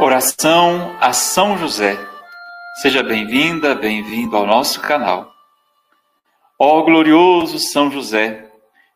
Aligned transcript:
Oração 0.00 0.96
a 1.00 1.12
São 1.12 1.58
José. 1.58 1.98
Seja 2.80 3.02
bem-vinda, 3.02 3.74
bem-vindo 3.74 4.36
ao 4.36 4.46
nosso 4.46 4.80
canal. 4.80 5.34
Ó 6.56 6.82
glorioso 6.82 7.58
São 7.58 7.90
José, 7.90 8.48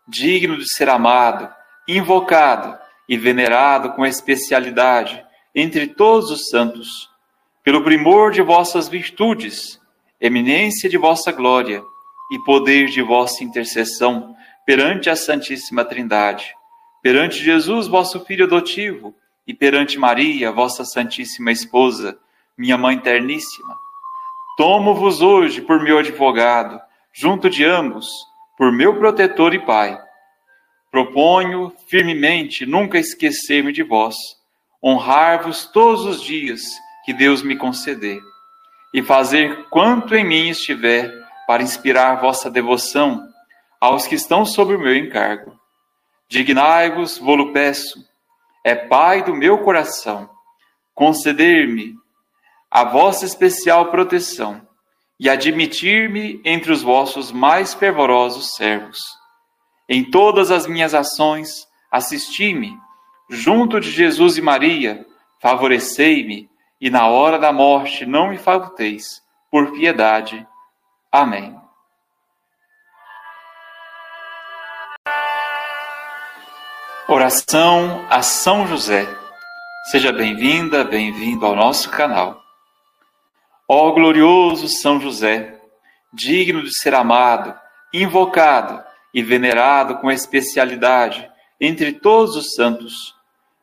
digno 0.06 0.56
de 0.56 0.72
ser 0.72 0.88
amado, 0.88 1.52
invocado 1.88 2.78
e 3.08 3.18
venerado 3.18 3.94
com 3.94 4.06
especialidade 4.06 5.20
entre 5.52 5.88
todos 5.88 6.30
os 6.30 6.48
santos, 6.48 7.10
pelo 7.64 7.82
primor 7.82 8.30
de 8.30 8.40
vossas 8.40 8.88
virtudes, 8.88 9.80
eminência 10.20 10.88
de 10.88 10.96
vossa 10.96 11.32
glória 11.32 11.82
e 12.30 12.38
poder 12.44 12.86
de 12.86 13.02
vossa 13.02 13.42
intercessão 13.42 14.36
perante 14.64 15.10
a 15.10 15.16
Santíssima 15.16 15.84
Trindade, 15.84 16.54
perante 17.02 17.42
Jesus, 17.42 17.88
vosso 17.88 18.24
Filho 18.24 18.44
adotivo, 18.44 19.12
e 19.46 19.52
perante 19.52 19.98
Maria, 19.98 20.52
vossa 20.52 20.84
Santíssima 20.84 21.50
Esposa, 21.50 22.18
minha 22.56 22.76
Mãe 22.76 22.98
terníssima. 22.98 23.76
Tomo-vos 24.56 25.22
hoje 25.22 25.60
por 25.60 25.82
meu 25.82 25.98
advogado, 25.98 26.80
junto 27.12 27.50
de 27.50 27.64
ambos, 27.64 28.08
por 28.56 28.70
meu 28.70 28.98
protetor 28.98 29.54
e 29.54 29.58
Pai. 29.58 29.98
Proponho 30.90 31.72
firmemente 31.88 32.66
nunca 32.66 32.98
esquecer-me 32.98 33.72
de 33.72 33.82
vós, 33.82 34.14
honrar-vos 34.82 35.66
todos 35.66 36.04
os 36.04 36.22
dias 36.22 36.62
que 37.04 37.12
Deus 37.12 37.42
me 37.42 37.56
conceder, 37.56 38.20
e 38.92 39.02
fazer 39.02 39.68
quanto 39.70 40.14
em 40.14 40.24
mim 40.24 40.50
estiver 40.50 41.10
para 41.46 41.62
inspirar 41.62 42.20
vossa 42.20 42.50
devoção 42.50 43.26
aos 43.80 44.06
que 44.06 44.14
estão 44.14 44.44
sob 44.44 44.74
o 44.74 44.78
meu 44.78 44.94
encargo. 44.94 45.58
Dignai-vos, 46.28 47.18
vou-lo 47.18 47.52
peço, 47.52 47.98
é 48.64 48.74
Pai 48.74 49.22
do 49.22 49.34
meu 49.34 49.58
coração, 49.58 50.30
conceder-me 50.94 51.94
a 52.70 52.84
vossa 52.84 53.24
especial 53.24 53.90
proteção 53.90 54.66
e 55.18 55.28
admitir-me 55.28 56.40
entre 56.44 56.72
os 56.72 56.82
vossos 56.82 57.30
mais 57.30 57.74
fervorosos 57.74 58.54
servos. 58.54 58.98
Em 59.88 60.10
todas 60.10 60.50
as 60.50 60.66
minhas 60.66 60.94
ações, 60.94 61.66
assisti-me, 61.90 62.76
junto 63.28 63.78
de 63.80 63.90
Jesus 63.90 64.36
e 64.36 64.42
Maria, 64.42 65.06
favorecei-me, 65.40 66.50
e 66.80 66.90
na 66.90 67.06
hora 67.08 67.38
da 67.38 67.52
morte 67.52 68.04
não 68.04 68.30
me 68.30 68.38
falteis, 68.38 69.22
por 69.50 69.72
piedade. 69.72 70.46
Amém. 71.12 71.56
Oração 77.22 78.04
a 78.10 78.20
São 78.20 78.66
José. 78.66 79.06
Seja 79.92 80.10
bem-vinda, 80.10 80.82
bem-vindo 80.82 81.46
ao 81.46 81.54
nosso 81.54 81.88
canal. 81.88 82.42
Ó 83.68 83.92
glorioso 83.92 84.66
São 84.66 85.00
José, 85.00 85.56
digno 86.12 86.64
de 86.64 86.76
ser 86.76 86.94
amado, 86.94 87.54
invocado 87.94 88.82
e 89.14 89.22
venerado 89.22 89.98
com 89.98 90.10
especialidade 90.10 91.30
entre 91.60 91.92
todos 91.92 92.34
os 92.34 92.54
santos, 92.54 93.14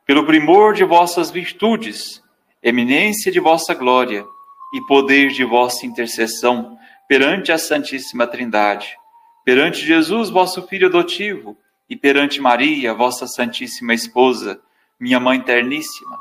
pelo 0.06 0.26
primor 0.26 0.74
de 0.74 0.86
vossas 0.86 1.30
virtudes, 1.30 2.24
eminência 2.64 3.30
de 3.30 3.42
vossa 3.42 3.74
glória 3.74 4.26
e 4.74 4.80
poder 4.88 5.32
de 5.32 5.44
vossa 5.44 5.86
intercessão 5.86 6.78
perante 7.10 7.52
a 7.52 7.58
Santíssima 7.58 8.26
Trindade, 8.26 8.96
perante 9.44 9.86
Jesus, 9.86 10.30
vosso 10.30 10.66
Filho 10.66 10.88
adotivo 10.88 11.58
e 11.90 11.96
perante 11.96 12.40
Maria, 12.40 12.94
vossa 12.94 13.26
Santíssima 13.26 13.94
Esposa, 13.94 14.62
minha 15.00 15.20
Mãe 15.20 15.42
terníssima. 15.42 16.20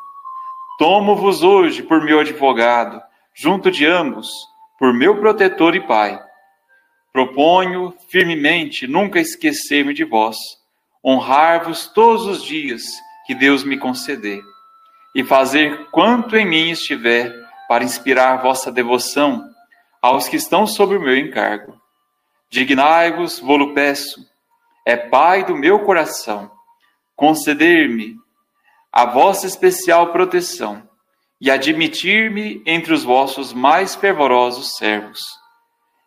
Tomo-vos 0.79 1.43
hoje 1.43 1.83
por 1.83 2.03
meu 2.03 2.21
advogado, 2.21 3.03
junto 3.35 3.71
de 3.71 3.85
ambos, 3.85 4.31
por 4.79 4.95
meu 4.95 5.19
protetor 5.19 5.75
e 5.75 5.81
Pai. 5.81 6.19
Proponho 7.13 7.93
firmemente 8.09 8.87
nunca 8.87 9.19
esquecer-me 9.19 9.93
de 9.93 10.05
vós, 10.05 10.37
honrar-vos 11.05 11.89
todos 11.89 12.27
os 12.27 12.45
dias 12.45 12.85
que 13.27 13.35
Deus 13.35 13.65
me 13.65 13.77
conceder, 13.77 14.41
e 15.15 15.25
fazer 15.25 15.87
quanto 15.91 16.37
em 16.37 16.47
mim 16.47 16.71
estiver 16.71 17.35
para 17.69 17.85
inspirar 17.85 18.41
vossa 18.41 18.71
devoção 18.71 19.45
aos 20.01 20.29
que 20.29 20.37
estão 20.37 20.67
sob 20.67 20.97
o 20.97 21.01
meu 21.01 21.17
encargo. 21.17 21.79
Dignai-vos, 22.51 23.41
vou-lo 23.41 23.75
peço, 23.75 24.28
é 24.89 24.97
Pai 24.97 25.45
do 25.45 25.55
meu 25.55 25.81
coração, 25.81 26.51
conceder-me 27.15 28.17
a 28.91 29.05
vossa 29.05 29.47
especial 29.47 30.13
proteção 30.13 30.83
e 31.39 31.51
admitir-me 31.51 32.63
entre 32.65 32.95
os 32.95 33.05
vossos 33.05 33.53
mais 33.53 33.95
fervorosos 33.95 34.77
servos. 34.79 35.21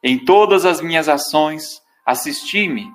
Em 0.03 0.17
todas 0.17 0.65
as 0.65 0.81
minhas 0.81 1.07
ações, 1.07 1.79
assisti-me, 2.03 2.91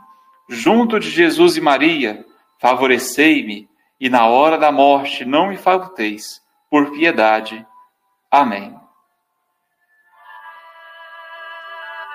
junto 0.49 0.99
de 0.99 1.09
Jesus 1.09 1.57
e 1.57 1.61
Maria, 1.61 2.27
favorecei-me, 2.59 3.69
e 4.01 4.11
na 4.11 4.27
hora 4.27 4.59
da 4.59 4.73
morte 4.73 5.25
não 5.25 5.47
me 5.47 5.57
falteis, 5.57 6.43
por 6.69 6.91
piedade. 6.91 7.65
Amém. 8.29 8.75